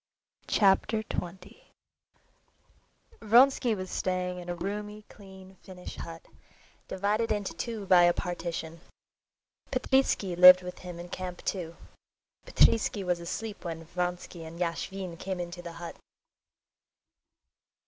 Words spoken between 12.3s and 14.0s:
Petritsky was asleep when